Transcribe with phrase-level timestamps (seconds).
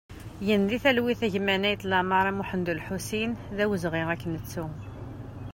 [0.47, 4.65] Gen di talwit a gma Naït Lamara Muḥand Ulḥusin, d awezɣi ad k-nettu!